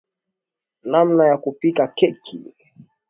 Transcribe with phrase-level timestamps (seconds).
[0.91, 2.55] namna ya kupika keki